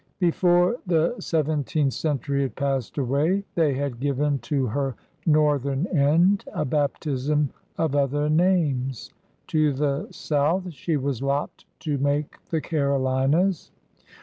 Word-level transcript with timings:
Before 0.17 0.77
the 0.87 1.15
seventeenth 1.19 1.93
century 1.93 2.41
had 2.41 2.55
passed 2.55 2.97
away, 2.97 3.43
they 3.53 3.75
had 3.75 3.99
given 3.99 4.39
to 4.39 4.65
her 4.65 4.95
northern 5.27 5.85
end 5.95 6.43
a 6.55 6.65
baptism 6.65 7.51
of 7.77 7.95
other 7.95 8.27
names. 8.27 9.13
To 9.49 9.71
the 9.71 10.07
south 10.09 10.73
she 10.73 10.97
was 10.97 11.21
lopped 11.21 11.65
to 11.81 11.99
make 11.99 12.37
the 12.49 12.61
Carolinas. 12.61 13.69